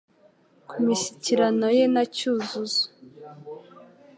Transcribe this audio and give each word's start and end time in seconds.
ku 0.69 0.75
mishyikirano 0.83 1.67
ye 1.77 1.85
na 1.93 2.03
Cyuzuzo 2.15 2.83